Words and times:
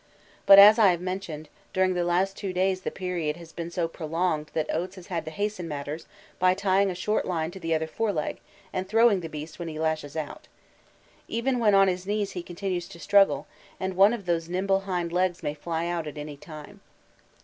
But, 0.47 0.57
as 0.57 0.79
I 0.79 0.89
have 0.89 0.99
mentioned, 0.99 1.47
during 1.73 1.93
the 1.93 2.03
last 2.03 2.35
two 2.35 2.53
days 2.53 2.81
the 2.81 2.89
period 2.89 3.37
has 3.37 3.51
been 3.53 3.69
so 3.69 3.87
prolonged 3.87 4.49
that 4.55 4.73
Oates 4.73 4.95
has 4.95 5.05
had 5.13 5.25
to 5.25 5.29
hasten 5.29 5.67
matters 5.67 6.07
by 6.39 6.55
tying 6.55 6.89
a 6.89 6.95
short 6.95 7.23
line 7.23 7.51
to 7.51 7.59
the 7.59 7.75
other 7.75 7.85
foreleg 7.85 8.39
and 8.73 8.89
throwing 8.89 9.19
the 9.19 9.29
beast 9.29 9.59
when 9.59 9.67
he 9.67 9.77
lashes 9.77 10.17
out. 10.17 10.47
Even 11.27 11.59
when 11.59 11.75
on 11.75 11.87
his 11.87 12.07
knees 12.07 12.31
he 12.31 12.41
continues 12.41 12.87
to 12.87 12.99
struggle, 12.99 13.45
and 13.79 13.93
one 13.95 14.11
of 14.11 14.25
those 14.25 14.49
nimble 14.49 14.79
hind 14.79 15.13
legs 15.13 15.43
may 15.43 15.53
fly 15.53 15.85
out 15.85 16.07
at 16.07 16.17
any 16.17 16.35
time. 16.35 16.81